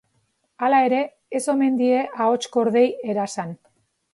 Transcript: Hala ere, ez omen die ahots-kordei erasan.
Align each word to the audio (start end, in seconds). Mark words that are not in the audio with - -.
Hala 0.67 0.77
ere, 0.85 1.01
ez 1.39 1.43
omen 1.53 1.77
die 1.81 1.91
ahots-kordei 2.25 2.87
erasan. 3.15 3.57